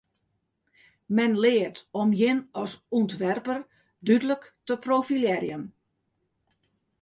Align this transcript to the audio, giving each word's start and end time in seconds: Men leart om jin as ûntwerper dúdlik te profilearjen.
Men 1.17 1.35
leart 1.43 1.81
om 2.03 2.09
jin 2.19 2.39
as 2.61 2.71
ûntwerper 2.99 3.59
dúdlik 4.05 4.43
te 4.67 4.73
profilearjen. 4.87 5.63